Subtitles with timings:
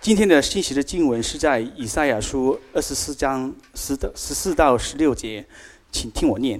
[0.00, 5.46] 今天的信息的经文是在以赛亚书二十四章十的十四到十六节，
[5.92, 6.58] 请听我念。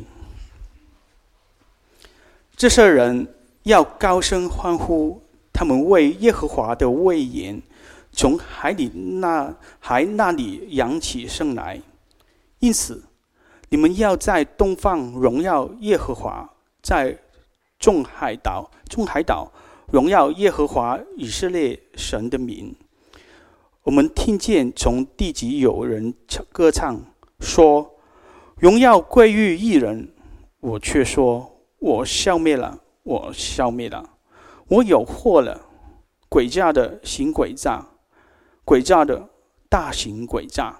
[2.55, 3.27] 这些人
[3.63, 5.23] 要高声欢呼，
[5.55, 7.63] 他们为耶和华的威严
[8.13, 11.81] 从海里那海那里扬起声来。
[12.59, 13.03] 因此，
[13.71, 16.47] 你们要在东方荣耀耶和华，
[16.83, 17.19] 在
[17.79, 19.51] 众海岛众海岛
[19.91, 22.77] 荣耀耶和华以色列神的名。
[23.91, 26.15] 我们听见从地级有人
[26.53, 26.97] 歌唱，
[27.41, 27.97] 说
[28.57, 30.15] ：“荣耀归于一人。”
[30.61, 34.09] 我却说：“我消灭了，我消灭了，
[34.69, 35.67] 我有祸了。
[36.29, 37.85] 诡诈的行诡诈，
[38.65, 39.29] 诡诈的
[39.69, 40.79] 大行诡诈。”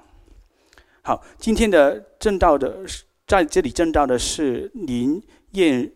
[1.03, 2.87] 好，今天的正道的
[3.27, 5.21] 在这里正道的是林
[5.55, 5.91] 彦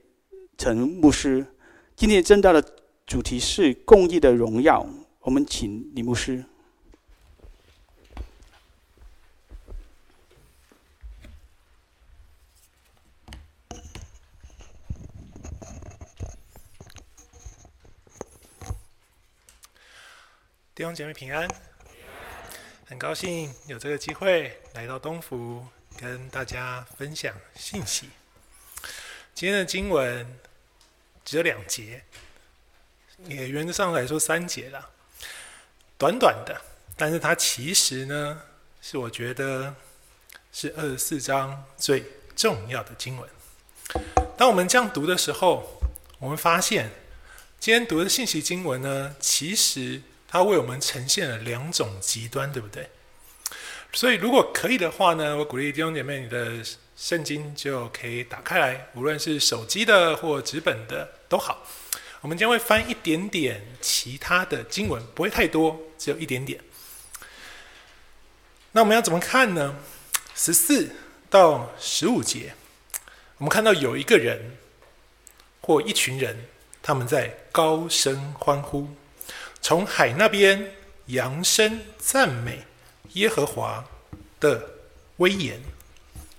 [0.59, 1.47] 成牧师。
[1.95, 2.61] 今天正道的
[3.07, 4.85] 主题是“公义的荣耀”。
[5.23, 6.45] 我们请林牧师。
[20.77, 21.49] 弟兄姐妹平安，
[22.85, 25.65] 很高兴有这个机会来到东福，
[25.97, 28.11] 跟大家分享信息。
[29.37, 30.27] 今天的经文
[31.25, 32.03] 只有两节，
[33.27, 34.91] 也原则上来说三节了，
[35.97, 36.61] 短短的，
[36.97, 38.43] 但是它其实呢，
[38.83, 39.77] 是我觉得
[40.51, 43.31] 是二十四章最重要的经文。
[44.37, 45.81] 当我们这样读的时候，
[46.19, 46.91] 我们发现
[47.61, 50.03] 今天读的信息经文呢，其实。
[50.35, 52.89] 它为我们呈现了两种极端，对不对？
[53.93, 56.61] 所以如果可以的话呢，我鼓励弟兄姐妹，你的
[56.97, 61.65] 圣经就可以打开来，无论是手机的或纸本的都好。
[62.21, 66.61] 我们将会翻一点点其他的经文，不会太多，只有一点点。
[68.73, 69.77] 那我们要怎么看呢？
[70.35, 70.97] 十四
[71.31, 72.55] 到十五节，
[73.39, 74.57] 我们看到有一个人
[75.61, 76.47] 或一群人，
[76.83, 78.89] 他们在高声欢呼。
[79.65, 80.75] 从海那边
[81.07, 82.67] 扬声赞美
[83.15, 83.83] 耶和华
[84.39, 84.63] 的
[85.17, 85.59] 威严，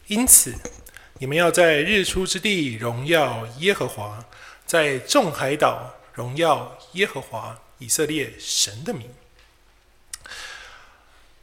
[0.05, 0.53] 因此
[1.17, 4.23] 你们要在日出之地荣耀耶和华，
[4.67, 9.09] 在众海岛荣耀耶和华以色列神的名。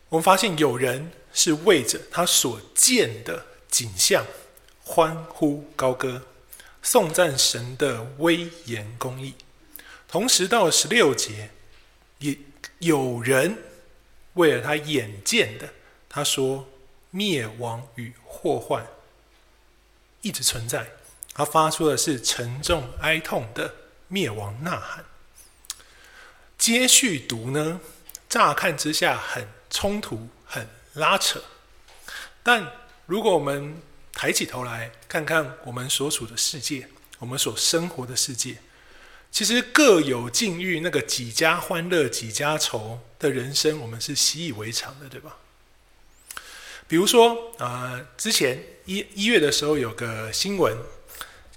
[0.08, 4.24] 我们发现有人是为着他所见的景象
[4.84, 6.22] 欢呼高歌，
[6.80, 9.34] 颂赞神的威严公义。
[10.06, 11.50] 同时到十六节。
[12.22, 12.38] 也
[12.78, 13.58] 有人
[14.34, 15.68] 为了他眼见的，
[16.08, 16.66] 他说
[17.10, 18.86] 灭亡与祸患
[20.22, 20.90] 一直存在，
[21.34, 23.74] 他发出的是沉重哀痛的
[24.08, 25.04] 灭亡呐喊。
[26.56, 27.80] 接续读呢，
[28.28, 31.42] 乍看之下很冲突、很拉扯，
[32.42, 32.72] 但
[33.06, 33.76] 如果我们
[34.12, 38.58] 抬起头来看看我们所处的世界，我们所生活的世界。
[39.32, 45.38] 其实各有境遇，那个几家欢乐几家愁的人生，我们是习以为常的，对吧？
[46.86, 50.76] 比如说啊、呃，之前一一月的时候有个新闻，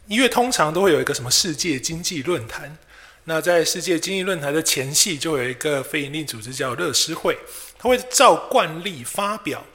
[0.08, 2.78] 一月通常都会有一个什么世界经济论坛，
[3.26, 7.38] 那在世界经济论坛的前戏，就有一个非营利组织叫乐施会，
[7.78, 9.66] 他会照惯例发表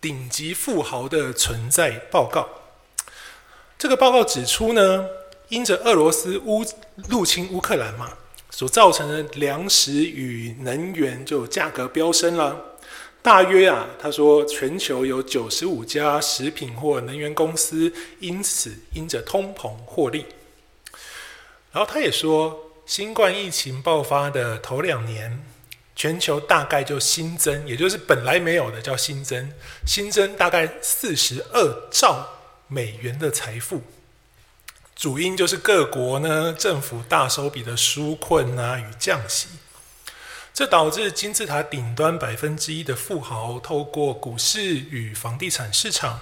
[0.00, 2.48] 顶级富豪的存在报告。
[3.78, 5.06] 这个报告指出呢。
[5.50, 6.64] 因着俄罗斯乌
[7.08, 8.12] 入侵乌克兰嘛，
[8.50, 12.66] 所造成的粮食与能源就价格飙升了。
[13.22, 20.24] 大约啊，他说全球有九十五家食品或能源公司因此因着通膨获利。
[21.70, 25.44] 然后他也说，新冠疫情爆发的头两年，
[25.94, 29.52] 全球大概就新增，也就是本来没有的叫新增，
[29.86, 32.26] 新增大概四十二兆
[32.68, 33.82] 美元的财富。
[35.00, 39.48] 主因就是各国呢政府大手笔的纾困啊与降息，
[40.52, 46.20] 这导致金字塔顶端百分之一的富豪透过股市与房地产市场，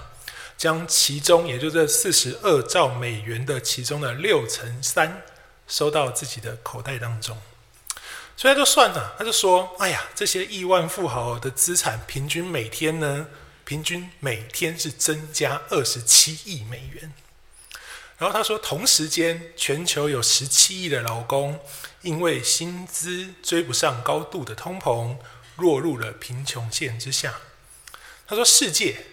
[0.57, 5.23] 将其中也就这四十二兆美元的其中的六成三
[5.67, 7.37] 收到自己的口袋当中。
[8.37, 13.27] 所以他就算了，他就说：“哎呀，这些亿万富豪的资产平均每天呢，
[13.65, 17.11] 平均每天是增加二十七亿美元。”
[18.19, 21.59] 然后他说，同时间，全球有十七亿的劳工
[22.01, 25.17] 因为薪资追不上高度的通膨，
[25.55, 27.39] 落入了贫穷线之下。
[28.27, 29.05] 他说，世界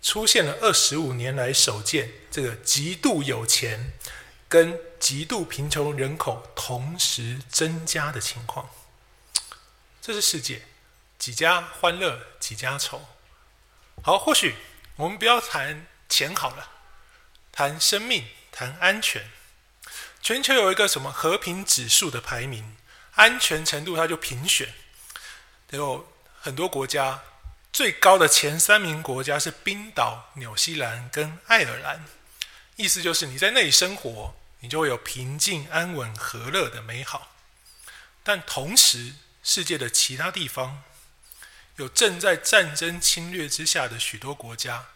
[0.00, 3.92] 出现了二十五年来首见这个极度有钱
[4.48, 8.70] 跟极度贫穷人口同时增加的情况。
[10.00, 10.62] 这是世界，
[11.18, 13.02] 几家欢乐几家愁。
[14.02, 14.54] 好，或许
[14.96, 16.70] 我们不要谈钱好了，
[17.52, 18.24] 谈生命，
[18.58, 19.30] 谈安全。
[20.20, 22.76] 全球有一个什么和平指数的排名，
[23.14, 24.74] 安全程度它就评选，
[25.70, 27.22] 有很多国家，
[27.72, 32.04] 最高的前三名国家是冰岛、纽西兰跟爱尔兰。
[32.74, 37.36] 意思就是你在那里生活，你就会有平静、安稳、和乐的美好。
[38.24, 39.14] 但同时，
[39.44, 40.82] 世界的其他地方
[41.76, 44.86] 有正在战争侵略之下的许多国家，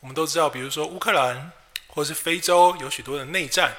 [0.00, 1.52] 我们都知道，比如说乌克兰，
[1.94, 3.74] 或是非洲有许多的内战。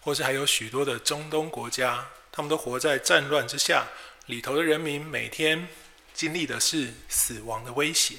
[0.00, 3.88] 或是还有许多的中东国家，他们都活在战乱之下，
[4.26, 5.68] 里头的人民每天
[6.14, 8.14] 经历的是死亡的威胁。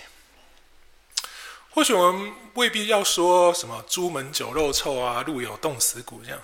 [1.71, 6.39] 或许我们未必要说什么“朱门酒肉臭”啊，“路有冻死骨”这样，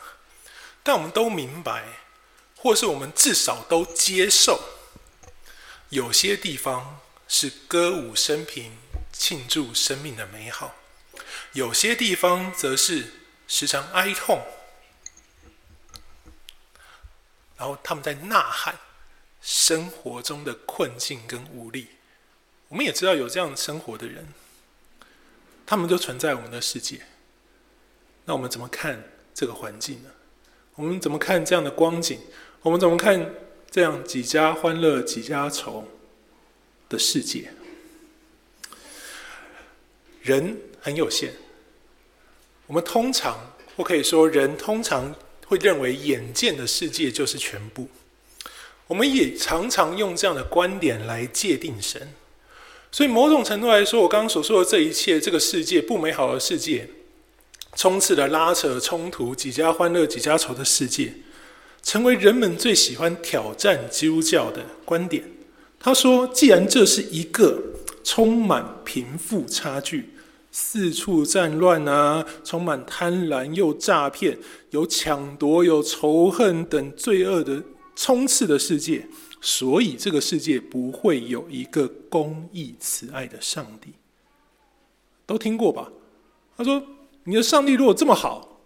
[0.82, 1.84] 但我们都明白，
[2.58, 4.60] 或是我们至少都接受，
[5.90, 8.76] 有些地方是歌舞升平、
[9.12, 10.74] 庆祝生命的美好，
[11.56, 13.06] 有些地方则是
[13.48, 14.46] 时常哀痛。
[17.58, 18.78] 然后他们在呐喊
[19.42, 21.88] 生活中的困境跟无力。
[22.68, 24.28] 我们也知道有这样生活的人，
[25.66, 27.06] 他们都存在我们的世界。
[28.26, 29.02] 那我们怎么看
[29.34, 30.10] 这个环境呢？
[30.76, 32.20] 我们怎么看这样的光景？
[32.64, 33.34] 我们怎么看
[33.72, 35.88] 这样几家欢乐几家愁
[36.90, 37.54] 的世界？
[40.22, 41.34] 人很有限，
[42.68, 45.14] 我们通常或可以说，人通常。
[45.48, 47.88] 会认为眼见的世界就是全部，
[48.88, 52.16] 我们也常常用这样的观点来界定神。
[52.92, 56.90] 所以某种程度来说，我刚刚所说的这一切，这个世界不美好的世界，
[57.76, 61.14] 充斥了拉扯、冲突、几家欢乐几家愁的世界，
[61.84, 65.32] 成为人们最喜欢挑战基督教的观点。
[65.80, 67.62] 他说：“既然这是一个
[68.04, 70.10] 充满贫富差距。”
[70.58, 77.62] 四处战乱啊，充满贪婪又诈骗，有抢夺、有仇恨等罪恶的
[77.94, 79.06] 充斥的世界，
[79.42, 83.96] 所以这个世界不会有一个公义慈爱的上帝。
[85.26, 85.92] 都听过吧？
[86.56, 86.82] 他说
[87.26, 88.62] ：“你的上帝如果这么好，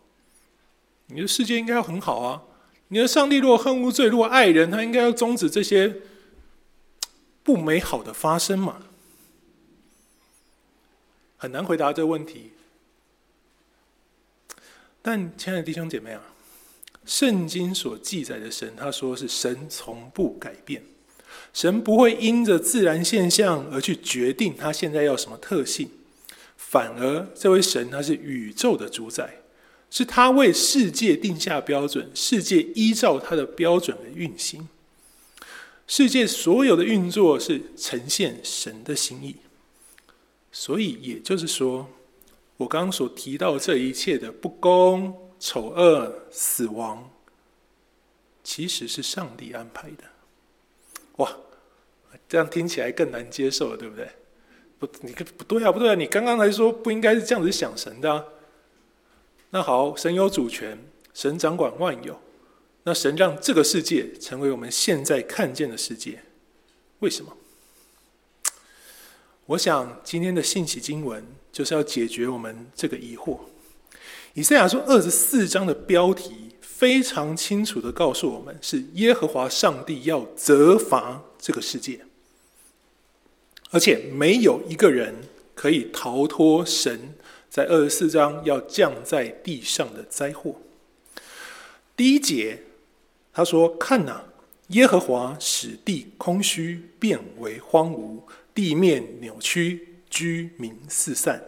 [1.07, 2.43] 你的世界应该要很好啊。
[2.89, 5.95] 你的上帝如果恨恶罪，如果爱人，他应该要终止这些
[7.41, 8.75] 不美好的发生嘛。”
[11.41, 12.51] 很难回答这个问题，
[15.01, 16.21] 但亲爱的弟兄姐妹啊，
[17.05, 20.83] 圣经所记载的神，他说是神从不改变，
[21.53, 25.89] 神不会因着自然现象而去决定他现在要什么特性，
[26.57, 29.37] 反而这位神他是宇宙的主宰，
[29.89, 34.67] 是他为世界定下标准，世界依照他的标准而运行，
[35.87, 39.37] 世界所有的运作是呈现神的心意。
[40.51, 41.87] 所以也就是说，
[42.57, 47.09] 我刚刚所提到这一切的不公、丑恶、死亡，
[48.43, 50.03] 其实是上帝安排的。
[51.17, 51.37] 哇，
[52.27, 54.09] 这样听起来更难接受了，对不对？
[54.79, 55.95] 不，你不对啊，不对啊！
[55.95, 58.25] 你刚刚才说不应该是这样子想神的啊。
[59.49, 60.77] 那好，神有主权，
[61.13, 62.19] 神掌管万有，
[62.83, 66.23] 那神让这个世界成为我们现在看见的世界，
[66.99, 67.35] 为什么？
[69.49, 73.39] 我想今天的信息经文就是要解决我们这个疑惑。
[74.35, 82.01] 以赛亚书二十四章的标题非常清楚地告诉我们，是耶和华上帝要责罚这个世界，
[83.71, 85.15] 而且没有一个人
[85.55, 87.15] 可以逃脱神
[87.49, 90.57] 在二十四章要降在地上的灾祸。
[91.97, 92.61] 第一节
[93.33, 94.25] 他说：“看哪，
[94.67, 98.19] 耶和华使地空虚，变为荒芜。”
[98.53, 101.43] 地面扭曲，居民四散。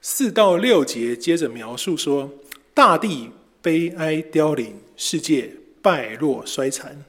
[0.00, 2.32] 四到六节接着描述说，
[2.72, 3.30] 大地
[3.60, 5.52] 悲哀凋零，世界
[5.82, 7.04] 败落衰残，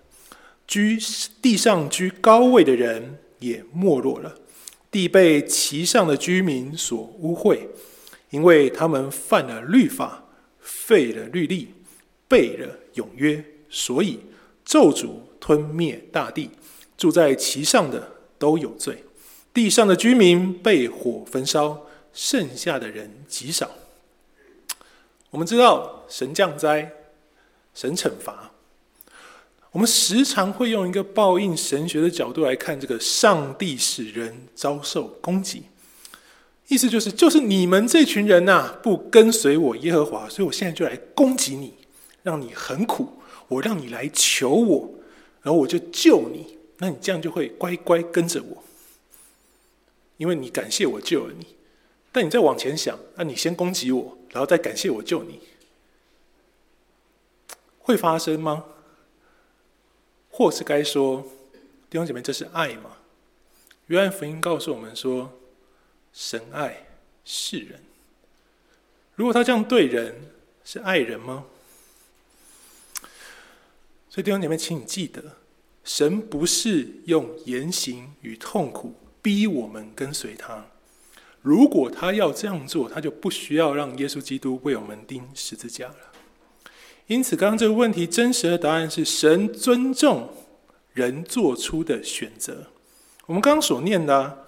[0.67, 0.97] 居
[1.41, 4.35] 地上居高位的人也没落了。
[4.91, 7.59] 地被其上的居民所污秽，
[8.31, 9.61] 因为他们犯了。
[9.61, 10.25] 律法，
[10.59, 11.25] 废了。
[11.27, 11.73] 律例，
[12.27, 12.75] 背了。
[12.95, 14.19] 永约，所以
[14.65, 16.49] 咒诅吞灭大地，
[16.97, 19.03] 住在其上的都有罪。
[19.59, 21.81] 地上的居民被火焚烧，
[22.13, 23.69] 剩下的人极少。
[25.31, 26.89] 我们知道神降灾，
[27.75, 28.51] 神惩罚。
[29.71, 35.63] 我们时常会用一个报应神学的角度来看这个上帝使人遭受攻击，
[36.69, 41.73] 意思就是就是你们这群人呐、不跟随我耶和华，所以我现在就来攻击你，
[42.23, 43.09] 让你很苦。
[43.49, 44.89] 我让你来求我，
[45.41, 48.63] 然后我就救你，那你这样就会乖乖跟着我。
[50.19, 51.55] 因为你感谢我救了你。
[52.11, 55.39] 但你再往前想，那你先攻击我，然后再感谢我救你，
[57.77, 58.65] 会发生吗？
[60.29, 61.21] 或是该说，
[61.89, 62.97] 弟兄姐妹，这是爱吗？
[63.87, 65.39] 约翰福音告诉我们说，
[66.11, 66.87] 神爱
[67.23, 67.79] 世人。
[69.15, 70.31] 如果他这样对人，
[70.63, 71.45] 是爱人吗？
[74.09, 75.37] 所以弟兄姐妹，请你记得，
[75.83, 80.65] 神不是用言行与痛苦逼我们跟随他。
[81.41, 85.95] 如果他要这样做，他就不需要让耶稣基督为我们钉十字架了。
[87.07, 90.29] 因此，刚刚这个问题真实的答案是：神尊重
[90.93, 92.67] 人做出的选择。
[93.25, 94.45] 我们刚刚所念的，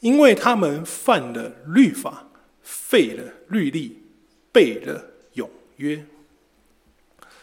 [0.00, 2.28] 因为他们犯了律法，
[2.62, 4.02] 废了律例，
[4.52, 6.06] 背了永约。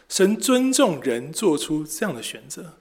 [0.08, 2.78] 神尊重人做出这样的选择。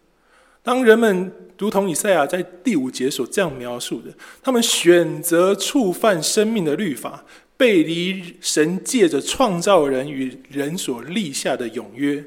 [0.62, 7.24] 当人们如同以赛亚在第五节所这样描述的，他们选择触犯生命的律法，
[7.56, 12.24] 背离神借着创造人与人所立下的永约，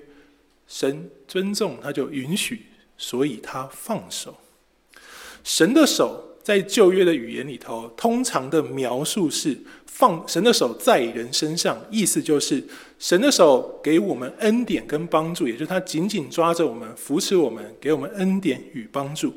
[0.67, 2.61] 神尊重他就允许，
[2.97, 4.35] 所以他放手。
[5.43, 12.63] 神的手在旧约的语言里头，通常的描述是放神的手在人身上，意思就是。
[12.97, 19.33] 神的手给我们恩典跟帮助，也就是他紧紧抓着我们，扶持我们，给我们恩典与帮助。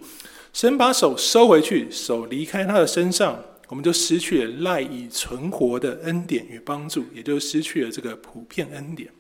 [0.53, 9.11] 神把手收回去，手离开他的身上，我们就失去了赖以存活的恩典与帮助，也就失去了这个普遍恩典。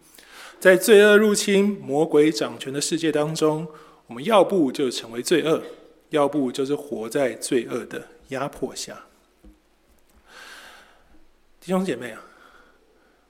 [0.61, 3.67] 在罪恶入侵、魔鬼掌权的世界当中，
[4.07, 5.63] 我们要不就成为罪恶，
[6.11, 9.05] 要不就是活在罪恶的压迫下。
[11.61, 12.25] 弟兄姐妹啊！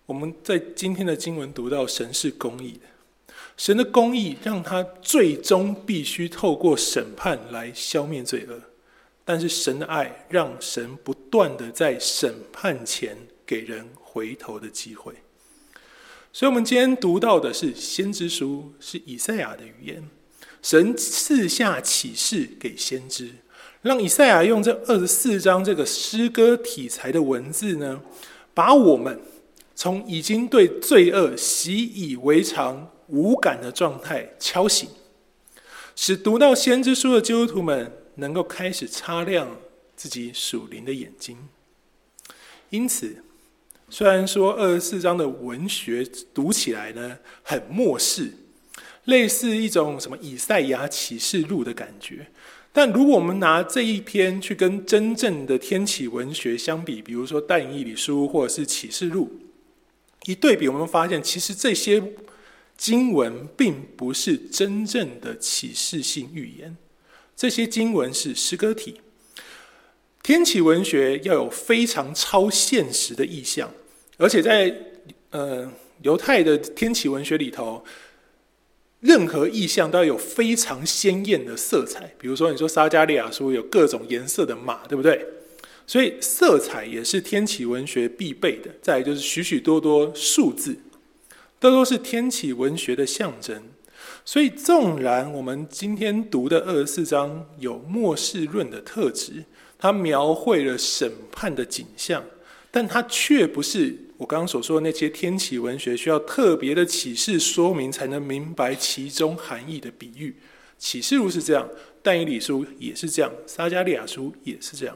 [0.08, 8.58] 我们在今天的经文读到，神是公义的，神的公义让他最终必须透过审判来消灭罪恶，
[9.22, 15.12] 但是神的爱让神不断的在审判前给人回头的机会。
[16.32, 20.02] 所以，我们今天读到的是先知书，是以赛亚的语言，
[20.62, 23.28] 神赐下启示给先知，
[23.82, 28.00] 让以赛亚用这二十四章这个诗歌体裁的文字呢，
[28.54, 29.20] 把我们。
[29.80, 34.88] 从已经对罪恶习以为常、无感的状态敲醒，
[35.94, 39.56] 使读到先知书的基督徒们能够开始擦亮
[39.94, 41.38] 自己属灵的眼睛。
[42.70, 43.22] 因此，
[43.88, 46.04] 虽然说二十四章的文学
[46.34, 48.32] 读起来呢很末世，
[49.04, 52.26] 类似一种什么以赛亚启示录的感觉，
[52.72, 59.30] 但如果我们拿这一篇去跟真正的天启文学相比，比如说但以理书或者是启示录。
[60.28, 62.02] 一对比，我们发现其实这些
[62.76, 66.76] 经文并不是真正的启示性预言，
[67.34, 69.00] 这些经文是诗歌体。
[70.22, 73.72] 天启文学要有非常超现实的意象，
[74.18, 74.76] 而且在
[75.30, 77.82] 呃犹太的天启文学里头，
[79.00, 82.12] 任何意象都要有非常鲜艳的色彩。
[82.18, 85.24] 比如说，你说撒加利亚书有各种颜色的马，对不对？
[85.88, 88.70] 所以色彩也是天启文学必备的。
[88.82, 90.76] 再就是许许多多数字，
[91.58, 93.62] 都都是天启文学的象征。
[94.22, 99.42] 所以纵然我们今天读的二十四章有末世论的特质，
[99.78, 102.22] 它描绘了审判的景象，
[102.70, 110.36] 但它却不是我刚刚所说的那些天启文学需要特别的启示说明才能明白其中含义的比喻。
[110.76, 111.66] 启示录是这样，
[112.02, 114.94] 但以理书也是这样，撒迦利亚书也是这样。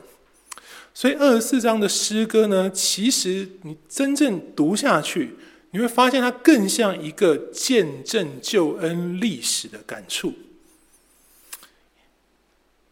[0.94, 5.34] 所以二十四章的诗歌呢，其实你真正读下去，
[5.70, 10.34] 你会发现它更像一个见证救恩历史的感触。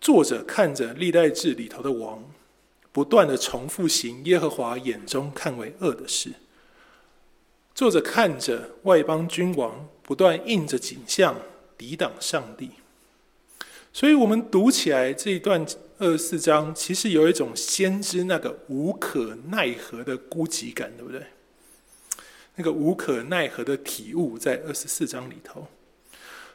[0.01, 2.25] 作者看着历代志里头的王，
[2.91, 6.31] 不断的重复行耶和华眼中看为恶的事；
[7.75, 11.37] 作者看着外邦君王不断印着景象
[11.77, 12.71] 抵挡上帝。
[13.93, 15.67] 所以，我们读起来这一段。
[16.01, 21.23] 二十四章其实有一种先知那个无可奈何的孤寂感，对不对？
[22.57, 25.69] 那个无可奈何的体悟在二十四章里头。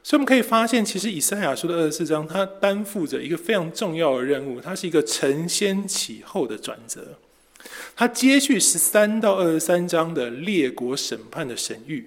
[0.01, 7.19] 所以我们可以发现，其实以赛亚书的二十四章，它担负着一个非常重要的任务，它是一个承先启后的转折，
[7.95, 12.03] 它接续十三到二十三章的列国审判的神谕。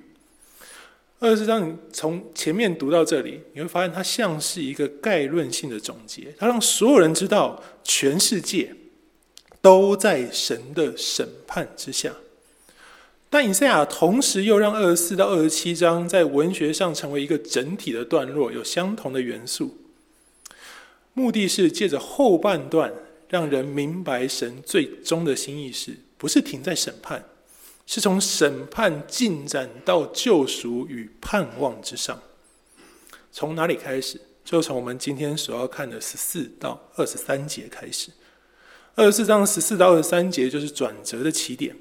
[1.20, 8.72] 二十四章，你从前面读到这里，你会发现它像是一个概论性的总结，它让所有人知道全世界
[9.60, 12.14] 都在神的审判之下。
[13.28, 19.76] 但以赛亚同时又让二十四到二十七章在文学上成为一个整体的段落，有相同的元素，
[21.14, 22.92] 目的是借着后半段
[23.28, 27.24] 让人明白神最终的心意是，不是停在审判，
[27.88, 32.20] 是从审判进展到救赎与盼望之上。
[33.32, 34.20] 从哪里开始？
[34.44, 38.10] 就从我们今天所要看的十四到二十三节开始。
[38.94, 41.74] 二十四章十四到二十三节就是转折的起点。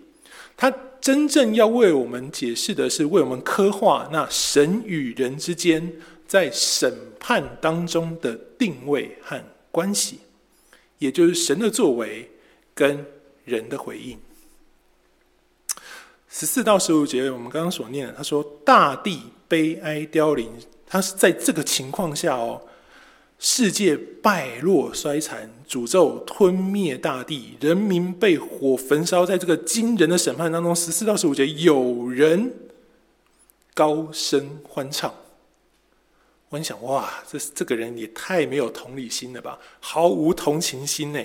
[0.55, 5.91] 他真正要为我们解释的是，为我们刻画那神与人之间
[6.25, 10.21] 在审判当中的定位和关系，
[10.99, 12.31] 也就是神的作为
[12.73, 13.05] 跟
[13.43, 14.17] 人的回应。
[16.39, 20.47] 十四到十五节，我们刚刚所念的，他说：“大地悲哀凋零。”
[20.85, 22.61] 他是在这个情况下哦，
[23.39, 32.53] 世界败落衰残，诅咒吞灭大地，人民被火焚烧，在这个惊人的审判当中，十四到十五节，有人
[33.73, 35.11] 高声欢唱。
[36.49, 41.19] 我想，哇，这这个人也太没有同理心了吧，毫无同情心呢，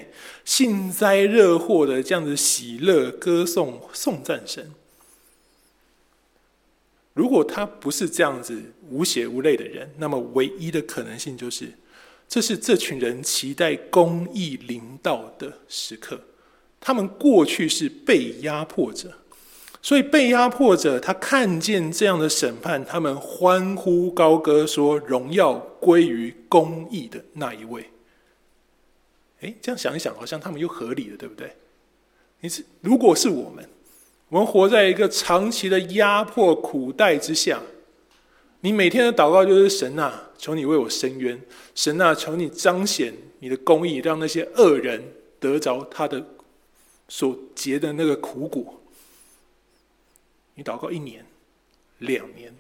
[0.47, 4.73] 幸灾乐祸的这样子喜乐歌颂颂赞神。
[7.15, 11.71] 如果他不是这样子无血无泪的人，那么唯一的可能性就是，
[12.27, 16.19] 这是这群人期待公义临到的时刻。
[16.81, 19.13] 他们过去是被压迫者，
[19.83, 27.91] 所以被压迫者他看见这样的审判，他们欢呼高歌说：“荣耀归于公义的那一位。”
[29.43, 31.55] 诶，这样想一想，好像他们又合理了，对不对？
[32.41, 33.69] 你是如果是我们。
[34.33, 37.61] 我们活在一个长期的压迫苦待之下，
[38.61, 41.39] 你每天的祷告就是神啊，求你为我伸冤，
[41.75, 45.05] 神啊，求你彰显你的公义，让那些恶人
[45.39, 46.27] 得着他的
[47.09, 48.81] 所结的那个苦果。
[50.55, 51.27] 你祷告一年、
[51.99, 52.57] 两年、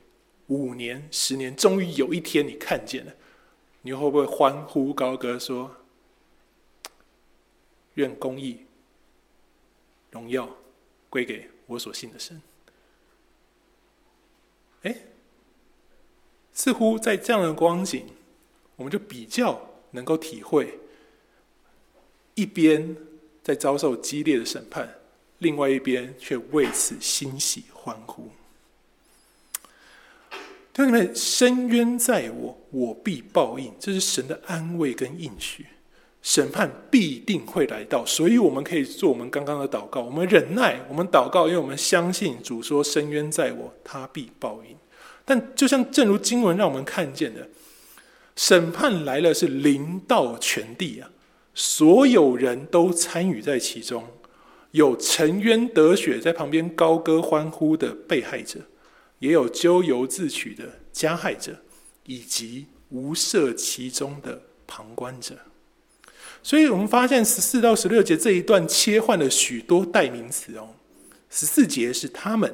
[0.49, 3.13] 五年、十年，终于有一天你看见了，
[3.81, 5.75] 你会不会欢呼高歌说
[7.97, 8.59] ：“愿公义、
[10.11, 10.47] 荣耀
[11.13, 12.43] 归给？”我所信的神，
[14.83, 14.95] 哎，
[16.53, 18.05] 似乎在这样的光景，
[18.77, 20.79] 我们就比较能够体会，
[22.35, 22.95] 一边
[23.43, 24.99] 在遭受激烈的审判，
[25.39, 28.29] 另外一边却为此欣喜欢呼。
[30.75, 35.67] 弟兄们，伸冤在我，我必报应，这是神的安慰跟应许。
[36.23, 40.03] 审判必定会来到，所以我们可以做我们刚刚的祷告。
[40.03, 44.77] 我们忍耐，我们祷告，因为我们相信主说：“伸冤在我，他必报应。”
[45.27, 47.49] 但就像正如经文让我们看见的，
[48.37, 51.11] 审判来了是临到全地啊，
[51.55, 54.05] 所有人都参与在其中，
[54.71, 58.61] 有沉冤得雪在旁边高歌欢呼的被害者，
[59.19, 61.59] 也有咎由自取的加害者，
[62.07, 65.37] 以及无涉其中的旁观者。
[66.43, 70.71] 所以我们发现十四到十六节这一段切换了许多代名词哦。
[71.31, 72.53] 十四节是他们，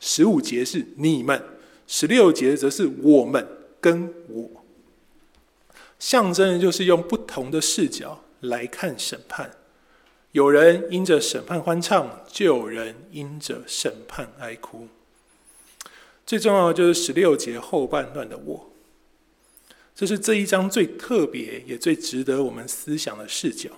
[0.00, 1.42] 十五节是你们，
[1.86, 3.46] 十六节则是我们
[3.80, 4.50] 跟我。
[5.98, 9.50] 象征的就是用不同的视角来看审判。
[10.32, 14.88] 有人因着审判欢唱，就有人因着审判哀哭。
[16.26, 18.70] 最重要的就是十六节后半段的我。
[19.96, 23.70] 这是这一章最特别也最值得我们思想的视角，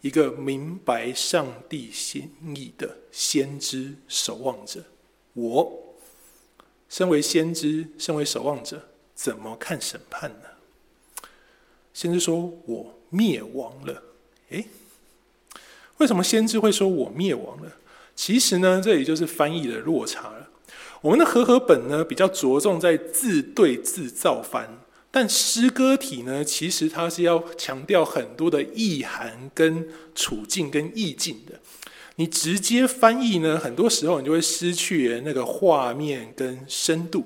[0.00, 4.82] 一个明白上帝心意的先知守望者。
[5.34, 5.94] 我
[6.88, 11.28] 身为先知，身为守望者，怎么看审判呢？
[11.92, 14.02] 先知说：“我灭亡了。”
[14.48, 14.64] 诶，
[15.98, 17.70] 为什么先知会说我灭亡了？
[18.16, 20.48] 其实呢，这也就是翻译的落差了。
[21.02, 24.78] 我们的和合本呢，比较着重在字对字造翻。
[25.10, 31.60] 但诗歌体呢，其实它是要强调很多的意涵、跟处境、跟意境的。
[32.16, 37.24] 你直接翻译呢，很多时候你就会失去那个画面跟深度。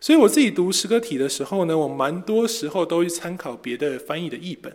[0.00, 4.74] 所以我自己读诗歌体的时候呢，我蛮多时候都去参考别的翻译的译本。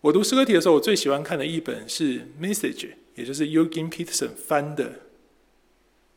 [0.00, 2.74] 我读诗歌体的时候，我最喜欢看的译本是《Message》，
[3.14, 5.00] 也就是 Eugene Peterson 翻的，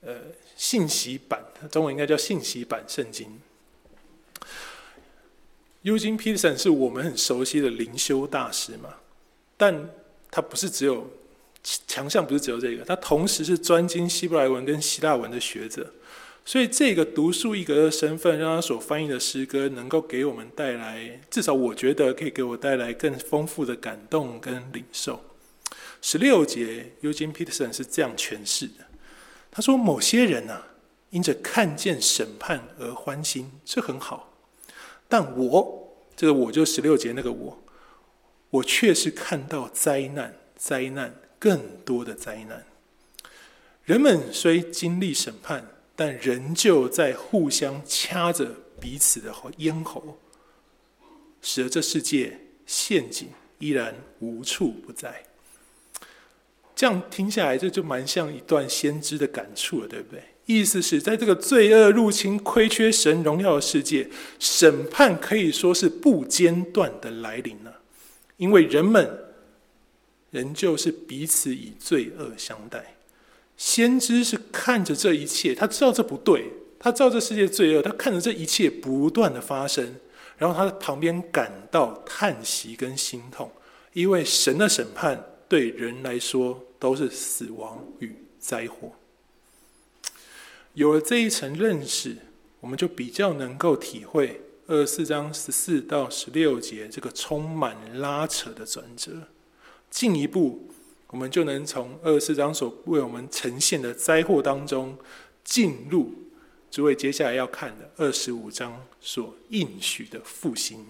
[0.02, 0.16] 呃，
[0.56, 3.40] 信息版，中文应该叫信息版圣经。
[5.84, 8.96] Eugene Peterson 是我们很熟悉的灵修大师嘛，
[9.58, 9.90] 但
[10.30, 11.10] 他不是只有
[11.88, 15.92] 强项，不是只有这个，他同时是专精希伯来文跟希腊文的学者，
[16.46, 25.20] 所以这个独树一格的身份，让他所翻译的诗歌能够给我们带来，至少我觉得可以给我带来更丰富的感动跟领受。
[26.02, 28.86] 十六节，Eugene Peterson 是这样诠释的，
[29.52, 30.68] 他说：“某些人啊，
[31.12, 34.31] 因着看见审判而欢心，这很好。”
[35.12, 37.62] 但我这个我就十六节那个我，
[38.50, 42.66] 我却是看到灾难，灾难，更多的灾难。
[43.84, 50.18] 人们虽经历审判，但仍旧在互相掐着彼此的咽喉，
[51.42, 53.28] 使得这世界陷阱
[53.60, 55.26] 依然无处不在。
[56.74, 60.24] 这样听下来，这就蛮像一段先知的感触了，对不对？
[60.54, 64.10] 意思是在这个罪恶入侵、亏缺神荣耀的世界，
[64.40, 67.80] 审判可以说是不间断的来临了，
[68.38, 69.20] 因为人们
[70.32, 72.96] 仍旧是彼此以罪恶相待。
[73.58, 76.46] 先知是看着这一切，他知道这不对，
[76.80, 79.96] 他知道这世界罪恶，他看着这一切不断的发生，
[80.38, 83.52] 然后他在旁边感到叹息跟心痛，
[83.94, 88.92] 因为神的审判对人来说都是死亡与灾祸。
[90.74, 92.16] 有了这一层认识，
[92.62, 99.28] 我们就比较能够体会二十四章十四到十六节这个充满拉扯的转折，
[99.90, 100.68] 进一步。
[101.08, 104.98] 我们就能从二十四章所为我们呈现的灾祸当中，
[105.44, 106.14] 进入
[106.70, 110.86] 诸位接下来要看的二十五章所应许的复兴。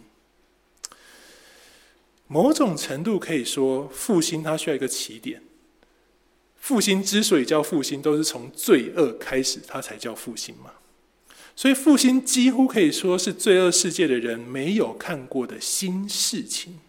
[2.27, 5.41] 某种程度可以说，复兴它需要一个起点。
[6.61, 10.71] 复兴之所以叫复兴，都是从罪恶开始，它才叫复兴嘛。
[11.55, 16.79] 所以复兴几乎可以说是罪恶世界的人没有看过的新事情。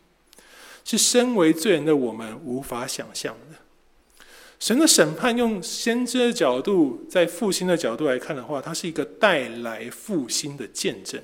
[0.85, 3.57] 是身为罪人的我们无法想象的。
[4.59, 11.21] 神的审判，用先知的角度，在复兴的角度来看的话，它是一个带来复兴的见证。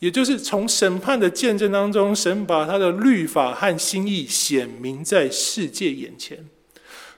[0.00, 6.46] 也就是从审判的见证当中，神把他的律法和心意显明在世界眼前。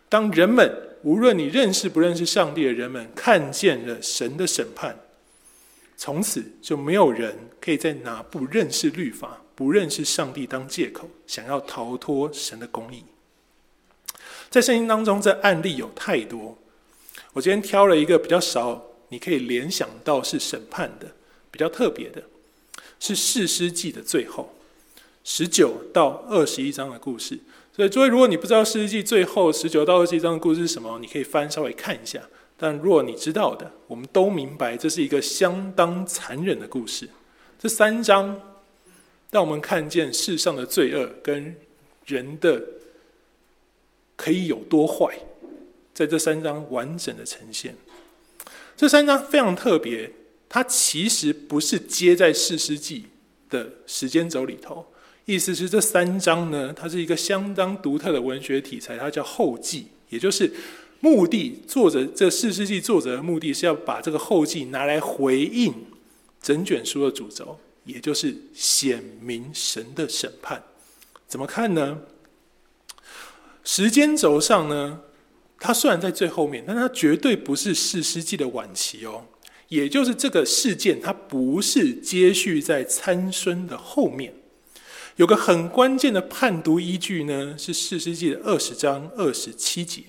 [0.09, 4.99] 当人们，无论你认识不认识上帝的人们，看见了神的审判，
[5.97, 9.43] 从此就没有人可以再拿不认识律法。
[9.57, 13.03] 不认识上帝当借口，想要逃脱神的公义。
[14.51, 16.59] 在圣经当中，这案例有太多。
[17.33, 21.11] 我今天挑了一个比较少，你可以联想到是审判的，
[21.51, 22.23] 比较特别的，
[23.01, 24.55] 是士师记的最后
[25.25, 27.39] 十九到二十一章的故事。
[27.77, 32.23] 所以，诸位，如果你不知道士师记最后十九到二十一章的故事是什么，你可以翻稍微看一下。
[32.57, 37.09] 但如果你知道的，我们都明白，这是一个相当残忍的故事。
[37.59, 38.41] 这三章。
[39.33, 41.57] 让我们看见世上的罪恶跟
[42.07, 42.63] 人的
[44.15, 45.19] 可以有多坏，
[45.93, 47.75] 在这三章完整的呈现。
[48.77, 50.13] 这三章非常特别，
[50.49, 53.07] 它其实不是接在士师记
[53.51, 54.87] 的时间轴里头。
[55.27, 60.51] 意思是这三章呢，它是一个相当独特的文学题材，它叫后记，也就是
[61.01, 65.75] 目的作者这四世纪作者的目的是要把这个后记拿来回应
[66.41, 67.59] 整卷书的主轴。
[67.85, 70.61] 也就是显明神的审判，
[71.29, 72.01] 怎么看呢？
[73.63, 75.03] 时间轴上呢，
[75.61, 79.27] 它虽然在最后面，但它绝对不是四世纪的晚期哦。
[79.69, 84.35] 也就是这个事件，它不是接续在参孙的后面。
[85.17, 90.03] 有个很关键的判读依据呢，是四世纪的二十章二十七节，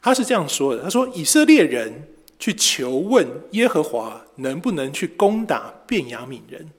[0.00, 6.70] 他是这样说的：他说以色列人去求问耶和华，能不能去攻打便雅悯人。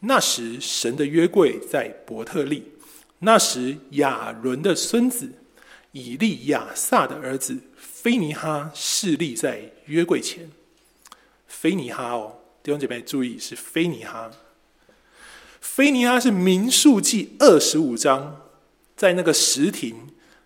[0.00, 2.64] 那时，神的约柜在伯特利。
[3.20, 5.30] 那时，亚伦的孙子
[5.92, 10.50] 以利亚撒的儿子非尼哈势立在约柜前。
[11.46, 14.30] 非尼哈哦，弟兄姐妹注意，是非尼哈。
[15.74, 18.42] 菲尼哈是民数记二十五章，
[18.94, 19.96] 在那个石亭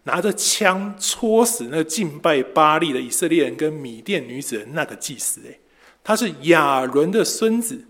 [0.04, 5.42] 拿着枪戳死那敬拜巴力的以色列人跟米甸女子的那个祭司。
[5.42, 5.60] 诶，
[6.02, 7.84] 他是亚伦的孙子。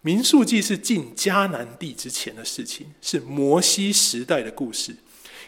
[0.00, 4.96] 民数记是进迦南地之前的事情，是摩西时代的故事。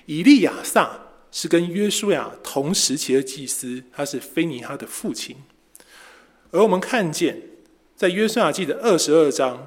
[0.07, 1.01] 以利亚撒
[1.33, 5.35] 是跟约书亚同时期的祭司，他是菲尼哈的父亲。
[6.53, 7.43] 而我们看见，
[7.97, 9.67] 在约书亚记的二十二章，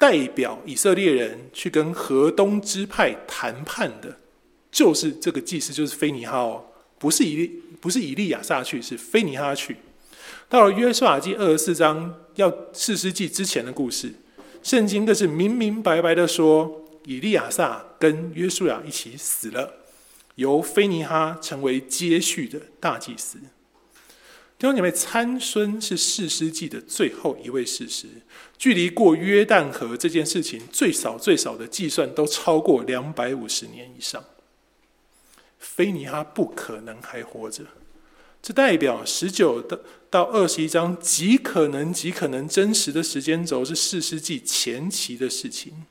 [0.00, 4.16] 代表以色列人去跟河东支派谈判的，
[4.72, 6.64] 就是这个祭司，就是非尼哈哦，
[6.98, 9.76] 不是以利，不是以利亚撒去，是非尼哈去。
[10.48, 14.14] 到了约书亚记二十四章，要士师记之前的故事，
[14.62, 19.74] 圣经更是明明白白的说，以利亚撒跟约书亚一起死了，
[20.36, 23.38] 由非尼哈成为接续的大祭司。
[24.60, 28.06] 弟兄姐妹，参孙是士师记的最后一位士师，
[28.58, 34.22] 距离过约旦河这件事情最少最少的计算都超过两百五十年以上，
[35.58, 37.64] 菲尼哈不可能还活着。
[38.42, 45.86] 这代表十九的到二十一章极可能、极可能真实的时间轴是士师记前期的事情。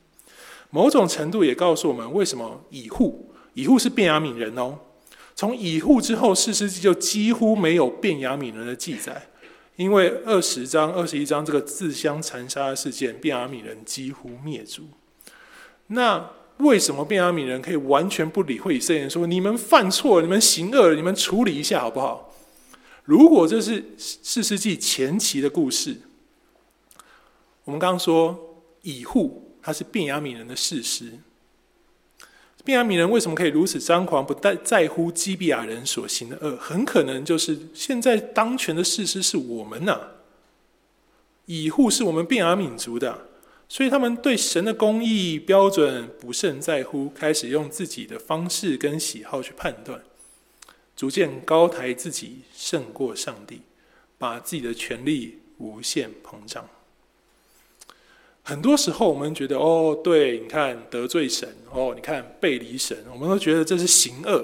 [0.70, 4.78] 某种程度也告诉我们为什么以户，以户是便雅悯人哦。
[5.40, 9.30] 从以户之后，四世纪就几乎没有便雅悯人的记载，
[9.78, 14.90] 因为二十章、二十一章这个自相残杀的事件，便雅悯人几乎灭族。
[15.88, 22.36] 那为什么便雅悯人可以完全不理会以色列人说：“你们犯错，你们行恶，你们处理一下好不好？”
[23.08, 26.02] 如果这是四世纪前期的故事，
[27.64, 31.14] 我们刚刚说以户他是便雅悯人的士师，
[32.70, 36.56] 便雅悯人为什么可以如此张狂，不在在乎基比亚人所行的恶？
[36.58, 40.12] 很可能就是现在当权的士师是我们呐、啊，
[41.48, 43.26] 以户是我们便雅悯族的。
[43.68, 50.04] 所以他们对神的公义标准不甚在乎，开始用自己的方式跟喜好去判断，
[50.96, 53.62] 逐渐高抬自己胜过上帝，
[54.20, 56.70] 把自己的权力无限膨胀。
[58.44, 64.44] 很多时候我们觉得，哦，对，你看得罪神，哦，你看背离神，我们都觉得这是行恶。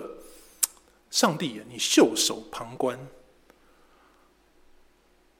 [1.09, 2.99] 上帝，你袖手旁观。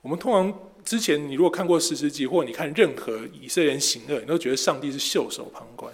[0.02, 0.60] 我们通常。
[0.86, 5.91] 之前你如果看过士师记，或你看任何以色列人行恶，你都觉得上帝是袖手旁观。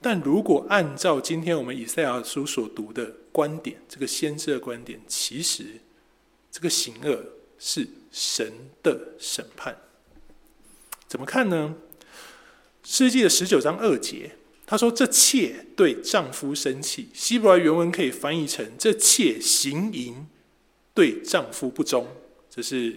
[0.00, 5.64] 但如果按照今天我们以赛亚书所读的观点，这个先知的观点，其实
[6.50, 7.24] 这个行恶
[7.56, 9.78] 是神的审判。
[11.10, 11.74] 怎么看呢？
[12.84, 20.28] 士师记的十九章二节，他说：“这妾对丈夫生气。”希伯来原文可以翻译成：“这妾行淫，
[20.94, 22.06] 对丈夫不忠。”
[22.48, 22.94] 这是。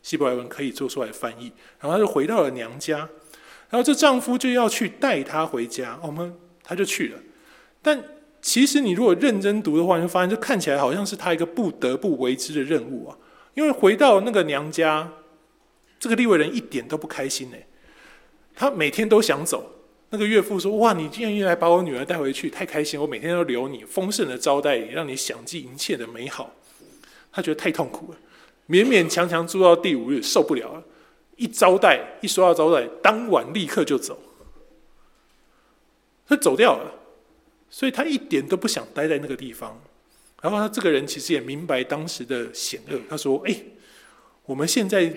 [0.00, 2.98] 希伯来文可以做出来的翻译，然后他就回到了娘家，
[3.68, 7.18] 然后这丈夫就要去带她回家，我们他就去了。
[7.82, 8.02] 但
[8.40, 13.18] 其实你如果认真读的话，你就发现这看起来好像是他一个不得不为之的任务啊。
[13.54, 15.12] 因为回到那个娘家，
[15.98, 17.56] 这个利未人一点都不开心呢，
[18.54, 19.74] 他每天都想走。
[20.10, 22.98] 那个岳父说：“哇，你愿意来把我女儿带回去，太开心！
[22.98, 26.54] 我每天都留你，丰盛的招待你，让你享尽一切的美好。”
[27.30, 28.18] 他觉得太痛苦了。
[28.68, 30.82] 勉勉强强住到第五日，受不了了，
[31.36, 34.18] 一招待，一说到招待，当晚立刻就走，
[36.26, 36.90] 他走掉了，
[37.68, 39.78] 所以他一点都不想待在那个地方。
[40.40, 43.54] 然后他这个人其实也明白当时的险恶，他说：“哎，
[44.48, 45.12] 我们现在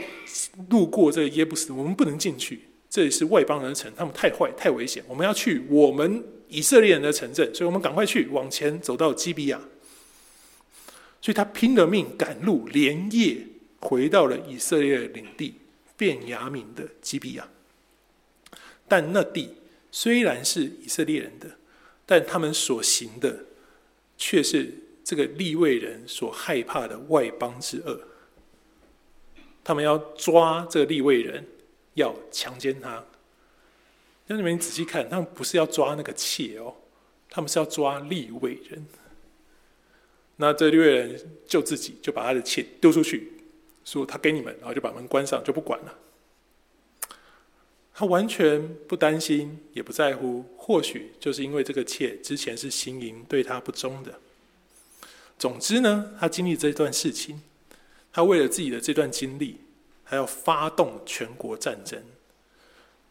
[0.70, 9.62] 路过这个耶布斯，我们不能进去，这里是外邦人的城，他们太坏太危险，我们要去我们以色列人的城镇，所以我们赶快去往前走到基比亚。”
[11.24, 13.38] 所以他拼了命赶路，连夜
[13.80, 15.54] 回到了以色列领地
[15.96, 17.48] 便雅悯的基比亚。
[18.90, 19.56] 但那地
[19.94, 21.52] 虽然是以色列人的，
[22.06, 23.46] 但他们所行的
[24.18, 24.74] 却是
[25.06, 28.10] 这个利未人所害怕的外邦之恶。
[29.64, 31.46] 他们要抓这个立位人，
[31.94, 33.04] 要强奸他。
[34.28, 36.76] 那你们仔细看，他们不是要抓那个妾哦，
[37.30, 38.86] 他们是要抓立位人。
[40.38, 43.32] 那这立位人就自己就把他的妾丢出去，
[43.86, 45.98] 说他给你们，然后就把门关上，就不管了。
[47.94, 50.46] 他完全不担心，也不在乎。
[50.58, 54.18] 或许就是因为这个妾之前是行淫对他不忠的。
[55.38, 57.42] 总之呢，他经历这段事情，
[58.12, 59.60] 他为了自己的这段经历，
[60.06, 62.02] 他要发动全国战争。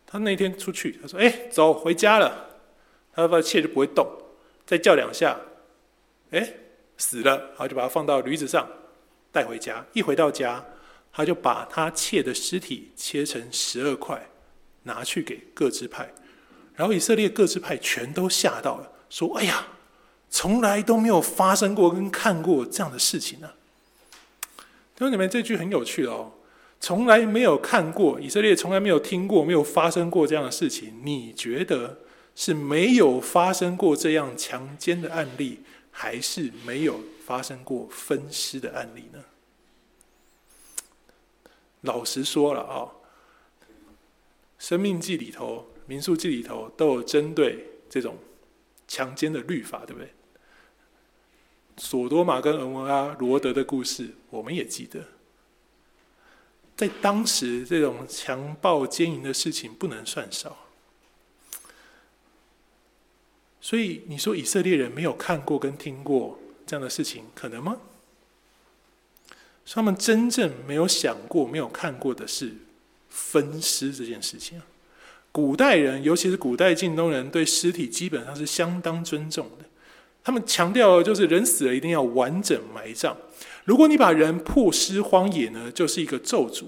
[0.07, 2.49] 他那天出去，他说：“哎，走回家了。”
[3.15, 4.07] 他的妾就不会动，
[4.67, 5.41] 再叫两下，
[6.31, 6.55] 哎。
[7.03, 8.69] 死了，然后就把他放到驴子上，
[9.33, 9.83] 带回家。
[9.95, 10.63] 一回到家，
[11.11, 14.29] 他就把他妾的尸体切成十二块，
[14.83, 16.13] 拿去给各支派。
[16.75, 19.67] 然后以色列各支派全都吓到了，说：“哎呀，
[20.29, 23.55] 从来都没有发生过跟看过这样的事情呢、啊。”
[25.01, 26.31] 弟兄姊妹，这句很有趣哦，
[26.79, 31.01] 从来没有看过，以色列从来没有听过，没有发生过这样的事情。
[31.03, 32.01] 你觉得
[32.37, 35.61] 是没有发生过这样强奸的案例？
[35.91, 39.25] 还是没有发生过分尸的案例呢？
[41.81, 42.85] 老实说了啊、
[44.59, 48.19] 《生命记》里头、《民数记》里头都有针对这种
[48.87, 50.13] 强奸的律法，对不对？
[51.83, 55.03] 索多玛跟蛾摩拉、罗德的故事，我们也记得。
[56.77, 60.57] 在当时，这种强暴奸淫的事情不能算少。
[63.63, 67.79] 所以你说以色列人没有看过跟听过这样的事情，可能吗？
[69.65, 72.53] 他们真正没有想过、没有看过的是
[73.09, 74.61] 分尸这件事情。
[75.33, 79.65] 古代人，尤其是古代近东人，对尸体基本上是相当尊重的。
[80.23, 83.17] 他们强调的就是人死了一定要完整埋葬。
[83.65, 86.65] 如果你把人曝尸荒野呢，就是一个咒诅。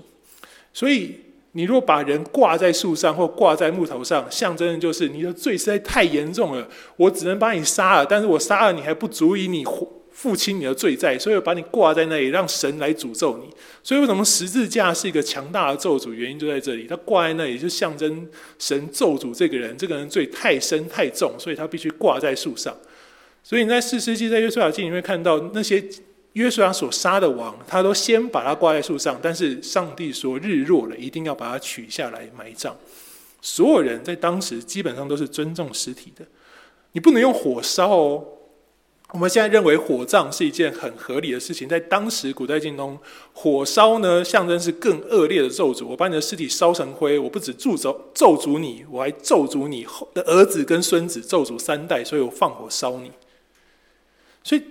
[0.73, 1.17] 所以
[1.53, 9.65] 你若把人挂在树上或挂在木头上，象征的就是你的罪实在太严重了，我只能把你杀了，但是我杀了你还不足以你
[10.11, 13.51] 付清你的罪债，所以我把你挂在那里，让神来诅咒你。
[13.83, 16.12] 所以为什么十字架是一个强大的咒诅？
[16.12, 18.27] 原因就在这里，它挂在那里就象征
[18.59, 22.75] 神咒诅这个人，这个人罪太深太重，所以他必须挂在树上。
[23.45, 25.85] 所以你在四世纪、在约书亚记里面看到那些
[26.35, 32.77] 约书亚所杀的王，他都先把他挂在树上，但是上帝说日落了，一定要把他取下来埋葬。
[33.41, 36.25] 所有人在当时基本上都是尊重尸体的，
[36.93, 38.25] 你不能用火烧哦。
[39.11, 42.99] 我们现在认为火葬是一件很合理的事情，在当时古代近东，
[43.35, 45.87] 火烧呢象征是更恶劣的咒诅。
[45.89, 53.11] 我把你的尸体烧成灰，我不止咒诅咒诅你，我还咒诅你的儿子跟孙子，咒诅三代，所以我放火烧你。
[54.45, 54.63] 所以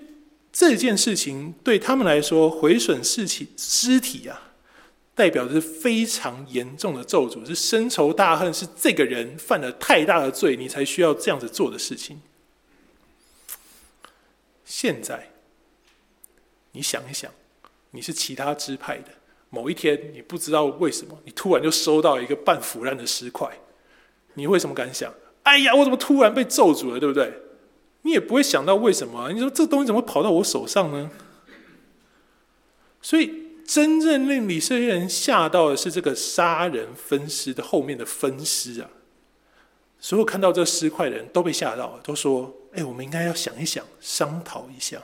[0.51, 4.51] 这件事情对他们来说，毁损尸体尸体啊，
[5.15, 12.21] 代表的是非常严重的咒诅，是深仇大恨，是这个人犯了太大的罪，你才需要这样子做的事情。
[14.65, 15.29] 现在，
[16.73, 17.31] 你想一想，
[17.91, 19.07] 你是其他支派的，
[19.49, 23.49] 某一天你不知道为什么，你突然就收到一个半腐烂的尸块，
[24.33, 25.13] 你会什么感想？
[25.43, 27.33] 哎呀，我怎么突然被咒诅了，对不对？
[28.03, 31.09] 你也不会想到为什么，你说这东西怎么会跑到我手上呢？
[33.01, 33.31] 所以，
[33.65, 38.89] 真正令以色列人吓到的是这个杀人分尸的后面的分尸啊！
[39.99, 42.55] 所有看到这尸块的人都被吓到了，都说。
[42.73, 44.97] 哎，我们应该要想一想，商讨一下。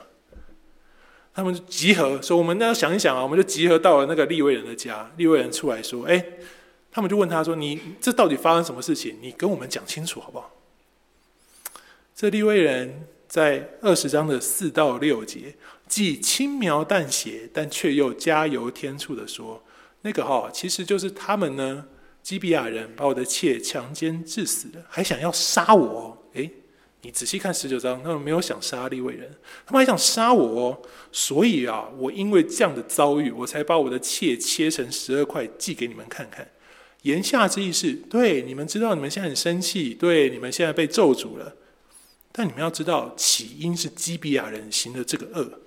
[1.34, 5.10] 他们集合说：“我们要想一想啊！”我们就集合到了那个利未人的家。
[5.18, 6.24] 利未人出来说：“哎，
[6.90, 9.18] 他们就问他说：‘你这到底发生什么事情？
[9.20, 10.50] 你跟我们讲清楚好不好？’”
[12.20, 15.54] 这利未人在二十章的四到六节，
[15.86, 19.62] 既轻描淡写，但却又加油添醋的说
[20.02, 21.86] ：“那个哈，其实就是他们呢，
[22.20, 26.50] 基比亚人把我的妾强奸致死了，还想要杀我。”哎。
[27.02, 29.30] 你仔细看十九章，他们没有想杀利未人，
[29.64, 30.82] 他们还想杀我哦。
[31.12, 36.50] 所以啊，我因为这样的遭遇，我才把我的妾切成十二块寄给你们看看。
[37.02, 41.54] 言下之意是，对你们知道你们现在很生气，对你们现在被咒诅了。
[42.38, 45.58] 但你们要知道，起因是基比亚人行的这个恶，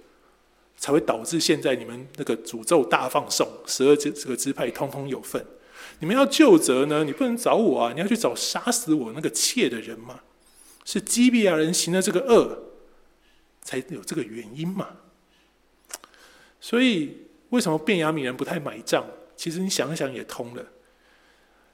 [0.78, 5.46] 才会导致现在你们那个诅咒大放送，十二支这个支派通通有份。
[6.00, 10.22] 你们要究责呢，你不能找我啊，你要去找杀死我那个妾的人嘛。
[10.86, 12.58] 是基比亚人行的这个恶，
[13.62, 14.88] 才有这个原因嘛？
[16.62, 17.18] 所以
[17.50, 19.06] 为什么便雅悯人不太买账？
[19.36, 20.66] 其实你想一想也通了。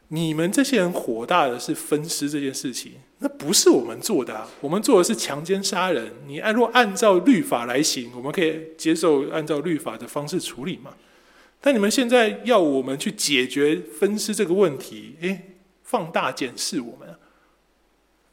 [0.09, 4.49] 你们这些人火大的是分尸这件事情，那不是我们做的啊！
[4.61, 6.13] 我们做的是强奸杀人。
[6.25, 10.95] 你按若按照律法来行，我们可以接受按照律法的方式处理嘛？
[11.59, 17.15] 但你们现在要我们去解决分尸这个问题，诶，放大检视我们，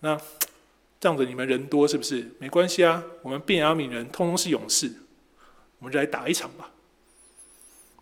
[0.00, 0.20] 那。
[1.00, 2.30] 仗着你们人多是不是？
[2.38, 4.90] 没关系啊，我们变雅敏人通通是勇士，
[5.78, 6.70] 我们就来打一场吧。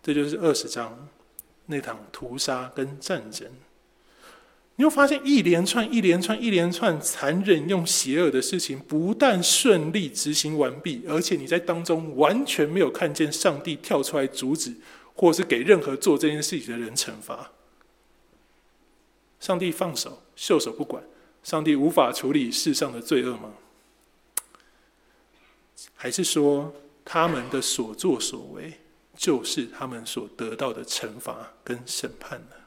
[0.01, 1.09] 这就是二十章
[1.73, 3.49] 那场屠杀跟战争。
[4.75, 14.73] 你会发现一连串、一连串、一连串残忍又邪恶的事情，不但顺利执行完毕，而且你在当中完全没有看见上帝跳出来阻止，
[15.13, 17.51] 或是给任何做这件事情的人惩罚。
[19.39, 21.03] 上帝放手，袖手不管。
[21.43, 23.53] 上帝无法处理世上的罪恶吗？
[25.93, 26.73] 还是说
[27.05, 28.73] 他们的所作所为
[29.15, 32.57] 就是他们所得到的惩罚跟审判了？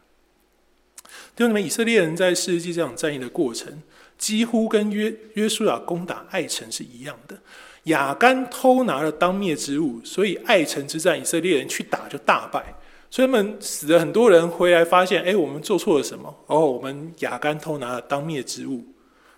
[1.34, 3.82] 弟兄们，以色列人在士师记这场战役的过程，
[4.16, 7.38] 几乎跟约约书亚攻打爱城是一样的。
[7.84, 12.74] 亚干偷拿了当灭之物，所以爱城之战，以色列人去打就大败。
[13.08, 16.34] 所以他们死了很多人，回来发现，哎，我们做错了什么？
[16.46, 18.84] 哦，我们亚干偷拿了当灭之物。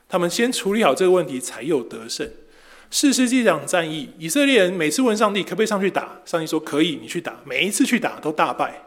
[0.09, 2.31] 他们先处理好这个问题，才有得胜。
[2.91, 7.41] 士师记这场战役，以色列人每次问上帝可不可以上去打，上帝说可以，你去打。
[7.45, 8.83] 每一次去打都大败，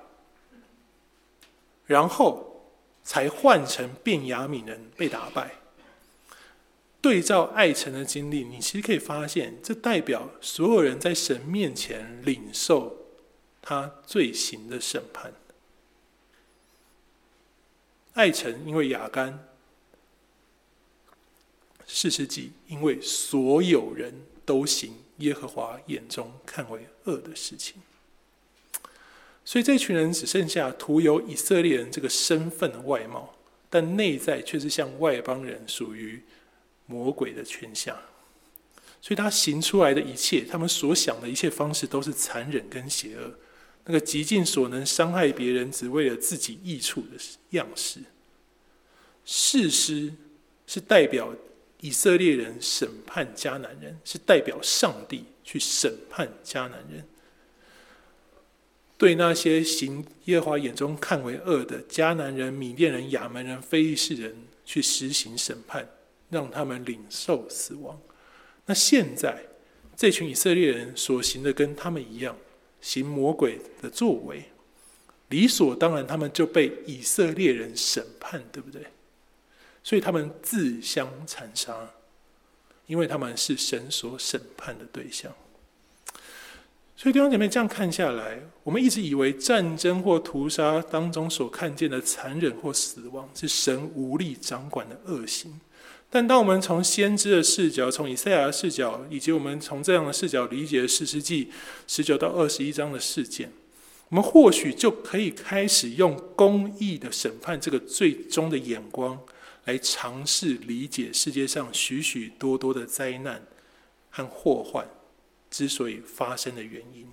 [1.85, 2.73] 然后
[3.03, 5.51] 才换成便雅悯人被打败。
[6.99, 12.97] 对照爱城的经历，你其实可以发现，这代表所有人在神面前领受。
[13.63, 15.31] 他罪行的审判，
[18.13, 19.47] 爱城因为亚干，
[21.93, 24.13] 士师记因为所有人
[24.45, 27.81] 都行耶和华眼中看为恶的事情，
[29.43, 33.35] 所以这群人只剩下徒有以色列人这个身份的外貌，
[33.69, 36.23] 但内在却是像外邦人，属于
[36.85, 38.01] 魔鬼的权下。
[39.01, 43.35] 所以他行出来的一切，他们所想的一切方式，都是残忍跟邪恶。
[43.85, 47.17] 那个极尽所能伤害别人，只为了自己益处的
[47.51, 47.99] 样式。
[49.25, 50.13] 士师
[50.65, 51.35] 是代表
[51.81, 57.05] 以色列人审判迦南人，是代表上帝去审判迦南人。
[58.97, 65.89] 对那些行耶和华眼中看为恶的迦南人、米甸人、亚门人、非利士人，去实行审判，
[66.29, 67.99] 让他们领受死亡。
[68.67, 69.43] 那现在
[69.95, 72.37] 这群以色列人所行的跟他们一样，
[72.79, 74.45] 行魔鬼的作为，
[75.29, 78.85] 理所当然，他们就被以色列人审判，对不对？
[79.83, 81.75] 所以他们自相残杀，
[82.87, 85.31] 因为他们是神所审判的对象。
[86.95, 95.59] 所以弟兄姐妹，这样看下来，我们一直以为战争或屠杀当中所看见的残忍或死亡是神无力掌管的恶行。
[96.11, 101.49] 但当我们从先知的视角，从以赛亚的视角，以及我们从这样的视角理解士师记
[101.87, 103.51] 十九到二十一章的事件，
[104.09, 109.17] 我们或许就可以开始用公义的审判这个最终的眼光，
[109.65, 113.45] 来尝试理解世界上许许多多的灾难
[114.09, 114.87] 和祸患。
[115.49, 117.05] 之所以发生的原因，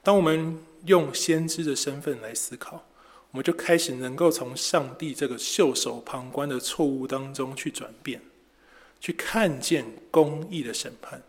[0.00, 2.86] 当我们用先知的身份来思考，
[3.32, 8.22] 我们就开始能够从上帝这个袖手旁观的错误当中去转变，
[9.00, 11.20] 去看见公义的审判，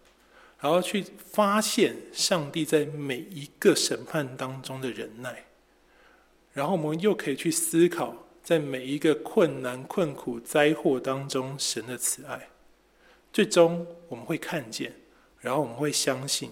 [0.59, 5.45] 然后去发现上帝在每一个审判当中的忍耐，
[6.53, 12.47] 然后我们又可以去思考，在每一个困难、困苦、灾祸当中神的慈爱，
[13.33, 14.95] 最终我们会看见。
[15.41, 16.51] 然后我们会相信，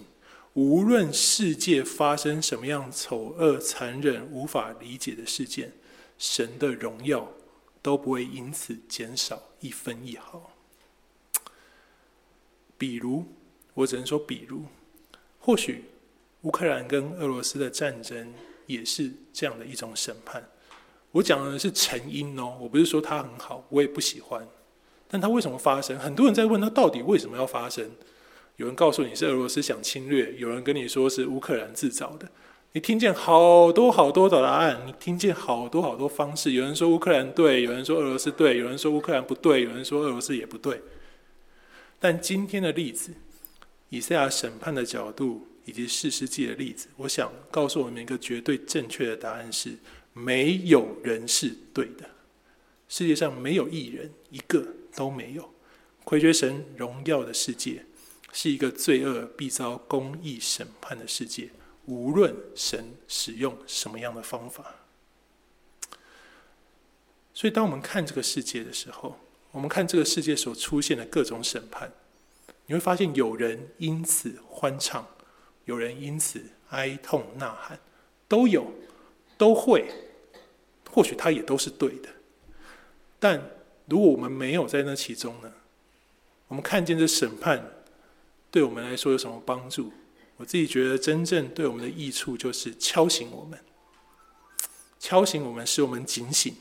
[0.52, 5.72] 无论世界发生什么样丑恶、残忍、无法理解的事件，
[6.18, 7.32] 神的荣耀
[7.80, 10.52] 都不会因此减少一分一毫。
[12.76, 13.24] 比如，
[13.72, 14.66] 我只能说，比如，
[15.40, 15.86] 或许
[16.42, 18.34] 乌克兰跟俄罗斯的战争
[18.66, 20.46] 也是这样的一种审判。
[21.12, 24.46] 我讲的是成因哦，我不是说它很好，我也不喜欢，
[25.08, 25.98] 但它为什么发生？
[25.98, 27.90] 很多人在问他到底为什么要发生？
[28.56, 32.28] 有人告诉你是俄罗斯想侵略，有人跟你说是乌克兰制造的。
[32.72, 36.52] 你听见好多好多的答案，你听见好多好多方式。
[36.52, 40.82] 有人说乌克兰对，有人说俄罗斯对，有人说乌克兰不对，有人说俄罗斯也不对。
[41.98, 43.14] 但今天的例子，
[43.88, 49.70] 以赛亚审判的角度以及事实记的例子，我想告诉我们一个绝对正确的答案是：
[50.16, 52.08] 没有人是对的。
[52.88, 55.52] 世界上没有一人，一个都没有。
[56.04, 57.84] 亏缺神荣耀的世界。
[58.32, 61.48] 是一个罪恶必遭公义审判的世界，
[61.86, 64.74] 无论神使用什么样的方法。
[67.32, 69.18] 所以，当我们看这个世界的时候，
[69.52, 71.90] 我们看这个世界所出现的各种审判，
[72.66, 75.08] 你会发现有人因此欢畅，
[75.64, 77.80] 有人因此哀痛呐喊，
[78.28, 78.70] 都有，
[79.38, 79.88] 都会。
[80.96, 82.08] 或许他也都是对的，
[83.18, 83.50] 但
[83.84, 85.52] 如果我们没有在那其中呢？
[86.48, 87.62] 我们看见这审判。
[88.50, 89.92] 对我们来说有什么帮助？
[90.38, 93.58] 我自己觉得真正对我们的益处就是敲醒我们，
[94.98, 96.54] 敲醒我们，使我们警醒，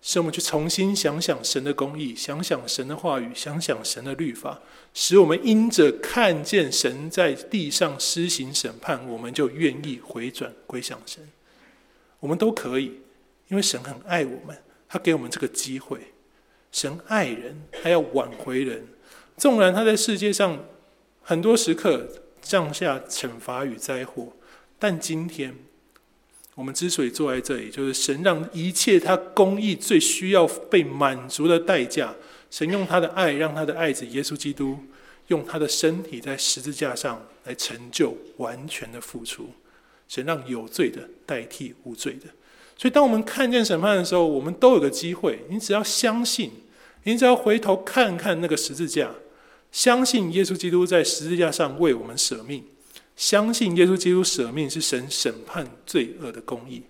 [0.00, 4.62] 使我们去重新想想神的公义，想想神的话语，想想神的律法，
[4.94, 11.28] 使我们因着看见神在地上施行审判，我们就愿意回转归向神。
[12.20, 13.00] 我们都可以，
[13.48, 14.56] 因为神很爱我们，
[14.88, 15.98] 他给我们这个机会。
[16.70, 18.86] 神爱人，他要挽回人，
[19.36, 20.64] 纵然他在世界上。
[21.26, 22.06] 很多时刻
[22.42, 24.30] 降下惩罚与灾祸，
[24.78, 25.56] 但今天
[26.54, 32.14] 我们之所以坐在这里，就是神让一切他公义最需要被满足的代价，
[32.50, 34.78] 神用他的爱，让他的爱子耶稣基督
[35.28, 39.48] 用他的身体在十字架上来成就完全的付出。
[40.06, 42.26] 神让有罪的代替无罪的，
[42.84, 45.42] 所以当我们看见审判的时候，我们都有个机会。
[45.48, 46.50] 你只要相信，
[47.04, 49.10] 你只要回头看看那个十字架。
[49.72, 52.62] 相信耶稣基督在十字架上为我们舍命，
[53.16, 56.82] 相信耶稣基督舍命是神审判罪恶的公义，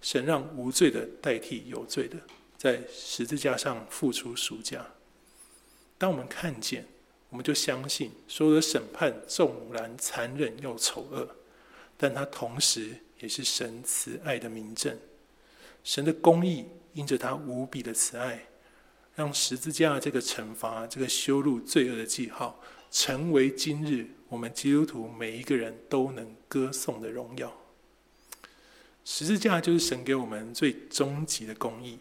[0.00, 2.16] 神让无罪的代替有罪的，
[2.56, 4.82] 在十字架上付出赎价。
[5.98, 6.86] 当我们看见，
[7.28, 11.28] 我们就相信所有的审判纵然残忍又丑恶，
[11.98, 14.98] 但它同时也是神慈爱的明证。
[15.82, 18.44] 神的公义因着他无比的慈爱。
[19.14, 27.52] 让十字架这个惩罚、这个羞辱罪恶的记号，成为今日我们基督徒每一个人都能歌颂的荣耀。
[29.04, 31.98] 十字架就是神给我们最终极的公义，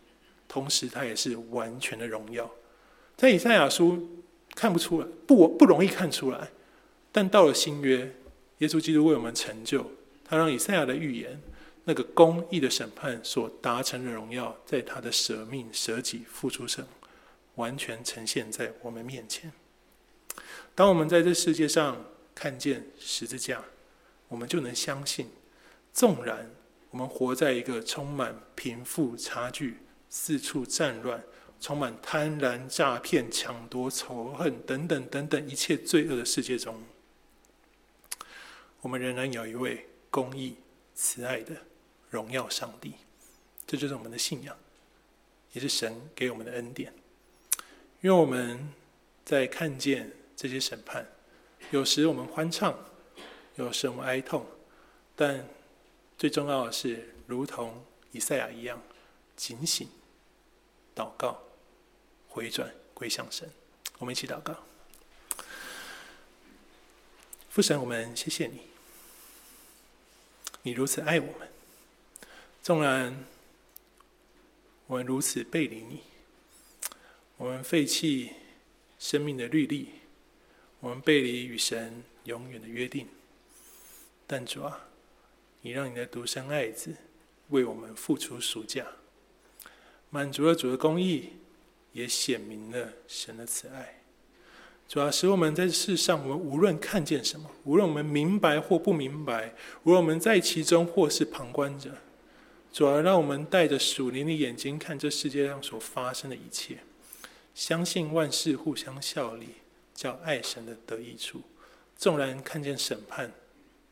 [0.48, 2.48] 同时它也是完全的荣耀。
[3.16, 4.22] 在以赛亚书
[4.54, 6.52] 看不出来，不不容易看出来，
[7.12, 8.14] 但到了新约，
[8.60, 9.90] 耶稣基督为我们成就，
[10.24, 11.42] 他让以赛亚的预言，
[11.90, 16.86] 那个公义的审判所达成的荣耀，在他的舍命舍己付出上，
[17.56, 19.54] 完全呈现在我们面前。
[20.76, 22.04] 当我们在这世界上
[22.36, 23.64] 看见十字架，
[24.28, 25.30] 我们就能相信，
[25.94, 26.52] 纵然
[26.90, 29.78] 我们活在一个充满贫富差距、
[30.10, 31.24] 四处战乱、
[31.62, 36.84] 充满贪婪、诈骗、抢夺、仇恨等等等等一切罪恶的世界中。
[38.82, 40.58] 我们仍然有一位公义、
[40.94, 41.56] 慈爱的
[42.10, 42.94] 荣耀上帝，
[43.66, 44.58] 这就是我们的信仰，
[45.54, 46.94] 也是神给我们的恩典。
[48.02, 48.74] 因为我们
[49.26, 51.06] 在看见这些审判，
[51.72, 52.78] 有时我们欢畅，
[53.56, 54.46] 有时我们哀痛，
[55.16, 55.48] 但
[56.18, 58.82] 最重要的是，如同以赛亚一样，
[59.36, 59.90] 警醒、
[60.96, 61.42] 祷告、
[62.30, 63.52] 回转、归向神。
[63.98, 64.56] 我们一起祷告。
[67.50, 68.62] 父神，我们谢谢你，
[70.62, 71.50] 你如此爱我们，
[72.68, 73.16] 纵然
[74.88, 76.02] 我们如此背离你，
[77.38, 78.32] 我们废弃
[79.00, 79.88] 生命的律例，
[80.82, 83.08] 我们背离与神永远的约定，
[84.28, 84.90] 但主啊，
[85.62, 86.94] 你让你的独生爱子
[87.52, 88.86] 为我们付出赎价，
[90.10, 91.30] 满足了主的公义，
[91.94, 94.02] 也显明了神的慈爱。
[94.90, 101.96] 主要使我们在世上，我们无论看见什么，无论我们明白或不明白，无论我们在其中或是旁观者，
[102.78, 106.78] 主要让我们带着属灵的眼睛看这世界上所发生的一切，
[107.56, 109.48] 相信万事互相效力，
[109.96, 111.42] 叫爱神的得益处。
[111.96, 113.34] 纵然看见审判，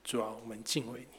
[0.03, 1.17] 主啊，我们敬畏你；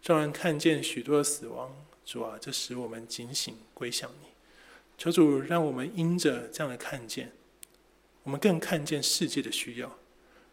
[0.00, 4.28] 纵然看见许多的死亡，主啊，这使我们警醒归向你。
[4.96, 7.30] 求主让我们因着这样的看见。
[8.22, 9.98] 我们更看见世界的需要，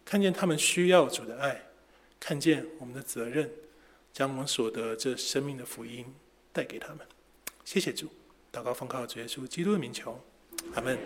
[0.03, 1.69] 看见他们需要主的爱，
[2.19, 3.49] 看见我们的责任，
[4.11, 6.13] 将我们所得这生命的福音
[6.51, 6.99] 带给他们。
[7.63, 8.09] 谢谢主，
[8.51, 10.19] 祷告奉靠主耶稣基督的名求，
[10.73, 10.97] 阿门。